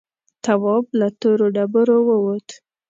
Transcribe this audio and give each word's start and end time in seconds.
تواب 0.43 0.85
له 0.99 1.07
تورو 1.19 1.47
ډبرو 1.55 1.97
ووت. 2.07 2.47